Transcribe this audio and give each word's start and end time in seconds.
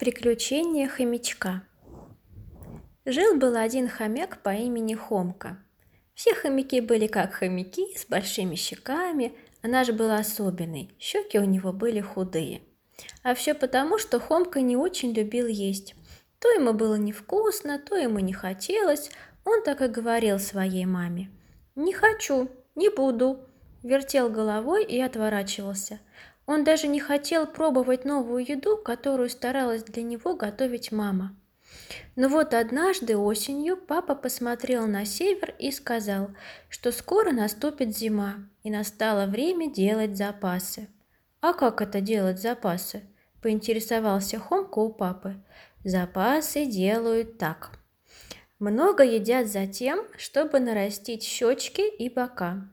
Приключения 0.00 0.88
хомячка 0.88 1.62
Жил-был 3.04 3.54
один 3.54 3.86
хомяк 3.86 4.42
по 4.42 4.48
имени 4.48 4.94
Хомка. 4.94 5.62
Все 6.14 6.34
хомяки 6.34 6.80
были 6.80 7.06
как 7.06 7.34
хомяки, 7.34 7.94
с 7.98 8.06
большими 8.06 8.54
щеками, 8.54 9.34
а 9.60 9.68
наш 9.68 9.90
был 9.90 10.10
особенный, 10.10 10.94
щеки 10.98 11.38
у 11.38 11.44
него 11.44 11.74
были 11.74 12.00
худые. 12.00 12.62
А 13.22 13.34
все 13.34 13.52
потому, 13.52 13.98
что 13.98 14.18
Хомка 14.18 14.62
не 14.62 14.74
очень 14.74 15.12
любил 15.12 15.46
есть. 15.46 15.94
То 16.38 16.48
ему 16.48 16.72
было 16.72 16.94
невкусно, 16.94 17.78
то 17.78 17.94
ему 17.94 18.20
не 18.20 18.32
хотелось, 18.32 19.10
он 19.44 19.62
так 19.62 19.82
и 19.82 19.88
говорил 19.88 20.38
своей 20.38 20.86
маме. 20.86 21.30
«Не 21.74 21.92
хочу, 21.92 22.48
не 22.74 22.88
буду», 22.88 23.40
вертел 23.82 24.30
головой 24.30 24.82
и 24.82 24.98
отворачивался– 24.98 26.00
он 26.50 26.64
даже 26.64 26.88
не 26.88 26.98
хотел 26.98 27.46
пробовать 27.46 28.04
новую 28.04 28.44
еду, 28.44 28.76
которую 28.76 29.30
старалась 29.30 29.84
для 29.84 30.02
него 30.02 30.34
готовить 30.34 30.90
мама. 30.90 31.36
Но 32.16 32.28
вот 32.28 32.54
однажды 32.54 33.16
осенью 33.16 33.76
папа 33.76 34.16
посмотрел 34.16 34.88
на 34.88 35.04
север 35.04 35.54
и 35.60 35.70
сказал, 35.70 36.30
что 36.68 36.90
скоро 36.90 37.30
наступит 37.30 37.96
зима, 37.96 38.48
и 38.64 38.70
настало 38.70 39.26
время 39.26 39.70
делать 39.70 40.16
запасы. 40.16 40.88
«А 41.40 41.52
как 41.52 41.80
это 41.80 42.00
делать 42.00 42.40
запасы?»– 42.40 43.02
поинтересовался 43.42 44.40
Хомка 44.40 44.80
у 44.80 44.92
папы. 44.92 45.36
«Запасы 45.84 46.66
делают 46.66 47.38
так. 47.38 47.78
Много 48.58 49.04
едят 49.04 49.46
за 49.46 49.68
тем, 49.68 50.04
чтобы 50.18 50.58
нарастить 50.58 51.22
щечки 51.22 51.88
и 51.96 52.08
бока. 52.08 52.68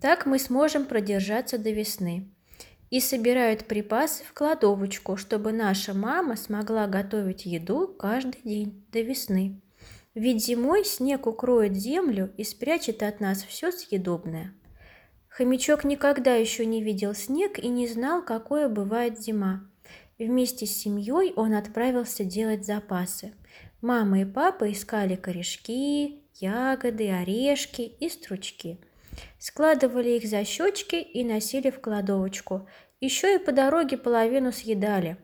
Так 0.00 0.26
мы 0.26 0.38
сможем 0.38 0.84
продержаться 0.84 1.58
до 1.58 1.70
весны 1.70 2.30
и 2.96 3.00
собирают 3.00 3.66
припасы 3.66 4.24
в 4.24 4.32
кладовочку, 4.32 5.18
чтобы 5.18 5.52
наша 5.52 5.92
мама 5.92 6.34
смогла 6.34 6.86
готовить 6.86 7.44
еду 7.44 7.88
каждый 7.88 8.40
день 8.42 8.86
до 8.90 9.02
весны. 9.02 9.60
Ведь 10.14 10.42
зимой 10.42 10.82
снег 10.86 11.26
укроет 11.26 11.76
землю 11.76 12.32
и 12.38 12.42
спрячет 12.42 13.02
от 13.02 13.20
нас 13.20 13.42
все 13.42 13.70
съедобное. 13.70 14.54
Хомячок 15.28 15.84
никогда 15.84 16.36
еще 16.36 16.64
не 16.64 16.82
видел 16.82 17.14
снег 17.14 17.58
и 17.58 17.68
не 17.68 17.86
знал, 17.86 18.24
какое 18.24 18.70
бывает 18.70 19.20
зима. 19.20 19.68
Вместе 20.18 20.64
с 20.64 20.74
семьей 20.74 21.34
он 21.36 21.52
отправился 21.52 22.24
делать 22.24 22.64
запасы. 22.64 23.34
Мама 23.82 24.22
и 24.22 24.24
папа 24.24 24.72
искали 24.72 25.16
корешки, 25.16 26.22
ягоды, 26.40 27.10
орешки 27.10 27.82
и 27.82 28.08
стручки– 28.08 28.80
Складывали 29.38 30.10
их 30.10 30.28
за 30.28 30.44
щечки 30.44 30.96
и 30.96 31.24
носили 31.24 31.70
в 31.70 31.80
кладовочку. 31.80 32.68
Еще 33.00 33.36
и 33.36 33.38
по 33.38 33.52
дороге 33.52 33.96
половину 33.96 34.52
съедали. 34.52 35.16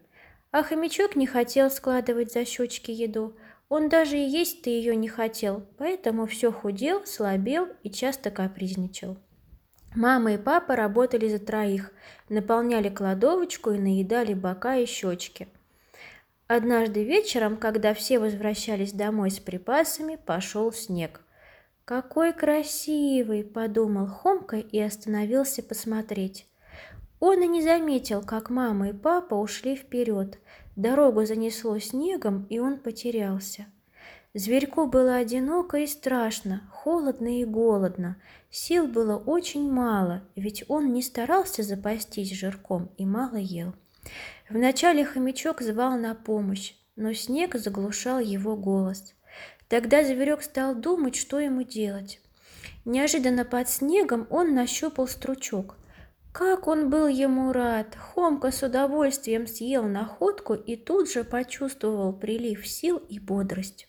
А 0.51 0.63
хомячок 0.63 1.17
не 1.17 1.27
хотел 1.27 1.71
складывать 1.71 2.33
за 2.33 2.45
щечки 2.45 2.91
еду. 2.91 3.37
Он 3.69 3.89
даже 3.89 4.19
и 4.19 4.29
есть-то 4.29 4.69
ее 4.69 4.95
не 4.95 5.09
хотел, 5.09 5.65
поэтому 5.79 6.27
все 6.27 6.53
худел, 6.53 7.07
слабел 7.07 7.69
и 7.83 7.91
часто 7.91 8.31
капризничал. 8.31 9.17
Мама 9.95 10.35
и 10.35 10.39
папа 10.39 10.77
работали 10.77 11.29
за 11.29 11.39
троих, 11.39 11.93
наполняли 12.29 12.89
кладовочку 12.89 13.71
и 13.71 13.79
наедали 13.79 14.35
бока 14.35 14.77
и 14.77 14.87
щечки. 14.87 15.49
Однажды 16.47 17.05
вечером, 17.05 17.57
когда 17.57 17.95
все 17.95 18.19
возвращались 18.19 18.93
домой 18.93 19.31
с 19.31 19.39
припасами, 19.39 20.17
пошел 20.17 20.73
снег– 20.73 21.21
«Какой 21.85 22.33
красивый!»– 22.33 23.43
подумал 23.55 24.07
Хомка 24.07 24.57
и 24.59 24.79
остановился 24.79 25.63
посмотреть. 25.65 26.47
Он 27.23 27.41
и 27.41 27.47
не 27.47 27.63
заметил, 27.63 28.21
как 28.21 28.51
мама 28.51 28.89
и 28.89 28.93
папа 28.93 29.37
ушли 29.37 29.77
вперед. 29.77 30.41
Дорогу 30.75 31.25
занесло 31.25 31.79
снегом, 31.79 32.49
и 32.51 32.59
он 32.59 32.79
потерялся. 32.79 33.67
Зверьку 34.35 34.87
было 34.87 35.15
одиноко 35.15 35.77
и 35.77 35.87
страшно, 35.87 36.69
холодно 36.73 37.41
и 37.41 37.45
голодно. 37.45 38.17
Сил 38.51 38.89
было 38.89 39.17
очень 39.17 39.71
мало, 39.71 40.25
ведь 40.35 40.65
он 40.67 40.93
не 40.93 41.01
старался 41.01 41.63
запастись 41.63 42.33
жирком 42.33 42.91
и 42.99 43.07
мало 43.07 43.37
ел. 43.37 43.73
Вначале 44.51 45.05
хомячок 45.05 45.63
звал 45.63 45.97
на 45.97 46.17
помощь, 46.17 46.75
но 46.97 47.13
снег 47.13 47.55
заглушал 47.55 48.19
его 48.19 48.57
голос– 48.57 49.15
Тогда 49.73 50.05
зверек 50.05 50.43
стал 50.43 50.75
думать, 50.75 51.17
что 51.17 51.41
ему 51.41 51.63
делать. 51.63 52.21
Неожиданно 52.85 53.47
под 53.47 53.71
снегом 53.71 54.27
он 54.29 54.55
нащупал 54.55 55.09
стручок. 55.09 55.77
Как 56.33 56.67
он 56.67 56.89
был 56.89 57.09
ему 57.09 57.53
рад! 57.53 57.95
Хомка 57.95 58.51
с 58.51 58.63
удовольствием 58.63 59.47
съел 59.47 59.85
находку 59.85 60.55
и 60.55 60.77
тут 60.77 61.11
же 61.11 61.25
почувствовал 61.25 62.15
прилив 62.15 62.67
сил 62.67 62.97
и 62.97 63.19
бодрость. 63.19 63.87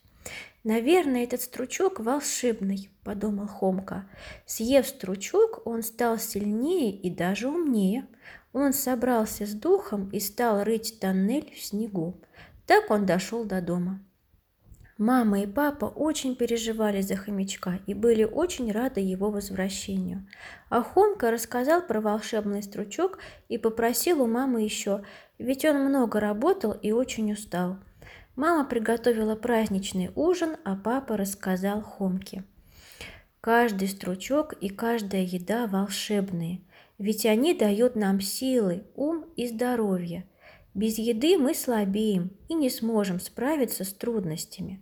«Наверное, 0.66 1.24
этот 1.24 1.42
стручок 1.42 2.00
волшебный»,– 2.00 2.90
подумал 3.04 3.48
Хомка. 3.48 4.06
Съев 4.46 4.88
стручок, 4.88 5.66
он 5.66 5.84
стал 5.84 6.18
сильнее 6.18 6.92
и 6.92 7.10
даже 7.10 7.48
умнее. 7.48 8.08
Он 8.52 8.74
собрался 8.74 9.46
с 9.46 9.54
духом 9.54 10.10
и 10.10 10.20
стал 10.20 10.64
рыть 10.64 11.00
тоннель 11.00 11.54
в 11.54 11.62
снегу. 11.62 12.22
Так 12.66 12.92
он 12.92 13.06
дошел 13.06 13.46
до 13.46 13.62
дома. 13.62 14.00
Мама 15.06 15.42
и 15.42 15.48
папа 15.48 15.84
очень 15.84 16.34
переживали 16.34 17.02
за 17.02 17.18
хомячка 17.18 17.82
и 17.88 17.94
были 17.94 18.24
очень 18.24 18.72
рады 18.72 19.02
его 19.02 19.32
возвращению. 19.32 20.26
А 20.70 20.82
Хомка 20.82 21.30
рассказал 21.30 21.82
про 21.82 22.00
волшебный 22.00 22.64
стручок 22.64 23.20
и 23.50 23.58
попросил 23.58 24.22
у 24.22 24.28
мамы 24.28 24.62
еще, 24.62 25.04
ведь 25.38 25.66
он 25.66 25.84
много 25.84 26.22
работал 26.22 26.72
и 26.72 26.94
очень 26.94 27.34
устал. 27.34 27.80
Мама 28.38 28.64
приготовила 28.64 29.36
праздничный 29.36 30.10
ужин, 30.16 30.56
а 30.64 30.78
папа 30.78 31.18
рассказал 31.18 31.82
Хомке. 31.82 32.46
Каждый 33.42 33.90
стручок 33.90 34.54
и 34.54 34.70
каждая 34.70 35.24
еда 35.24 35.68
волшебные, 35.68 36.62
ведь 36.98 37.26
они 37.26 37.54
дают 37.54 37.98
нам 37.98 38.22
силы, 38.22 38.86
ум 38.96 39.26
и 39.36 39.50
здоровье– 39.50 40.26
без 40.74 40.98
еды 40.98 41.38
мы 41.38 41.54
слабеем 41.54 42.32
и 42.50 42.56
не 42.56 42.72
сможем 42.72 43.20
справиться 43.20 43.84
с 43.84 43.94
трудностями. 43.94 44.82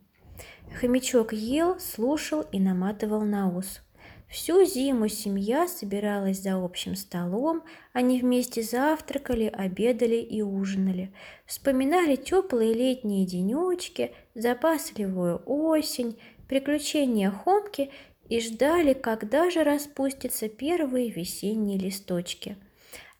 Хомячок 0.79 1.33
ел, 1.33 1.79
слушал 1.79 2.41
и 2.51 2.59
наматывал 2.59 3.21
на 3.21 3.55
ус. 3.55 3.81
Всю 4.29 4.65
зиму 4.65 5.09
семья 5.09 5.67
собиралась 5.67 6.41
за 6.41 6.55
общим 6.55 6.95
столом, 6.95 7.63
они 7.91 8.21
вместе 8.21 8.63
завтракали, 8.63 9.45
обедали 9.45 10.15
и 10.15 10.41
ужинали, 10.41 11.13
вспоминали 11.45 12.15
теплые 12.15 12.73
летние 12.73 13.25
денечки, 13.25 14.13
запасливую 14.33 15.43
осень, 15.45 16.17
приключения 16.47 17.29
Хомки 17.29 17.91
и 18.29 18.39
ждали, 18.39 18.93
когда 18.93 19.49
же 19.49 19.63
распустятся 19.63 20.47
первые 20.47 21.09
весенние 21.09 21.77
листочки– 21.77 22.57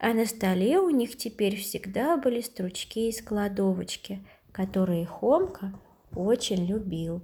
а 0.04 0.16
на 0.16 0.26
столе 0.26 0.80
у 0.80 0.90
них 0.90 1.16
теперь 1.16 1.56
всегда 1.58 2.18
были 2.18 2.42
стручки 2.42 3.08
из 3.08 3.22
кладовочки, 3.22 4.26
которые 4.52 5.06
Хомка 5.06 5.80
очень 6.16 6.66
любил. 6.66 7.22